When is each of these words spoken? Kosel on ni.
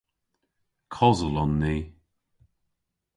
Kosel 0.95 1.35
on 1.43 1.53
ni. 1.61 1.75